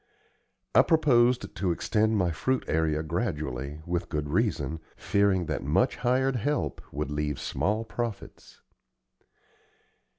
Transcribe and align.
I 0.73 0.81
proposed 0.81 1.53
to 1.55 1.71
extend 1.71 2.17
my 2.17 2.31
fruit 2.31 2.63
area 2.67 3.03
gradually, 3.03 3.81
with 3.85 4.09
good 4.09 4.29
reason, 4.29 4.79
fearing 4.97 5.45
that 5.45 5.61
much 5.63 5.97
hired 5.97 6.37
help 6.37 6.81
would 6.91 7.11
leave 7.11 7.39
small 7.39 7.83
profits. 7.85 8.61